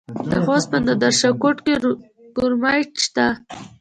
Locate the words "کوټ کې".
1.41-1.73